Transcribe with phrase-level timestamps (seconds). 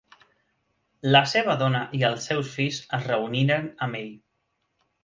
[1.15, 4.15] La seva dona i els seus fills es reuniren amb ell.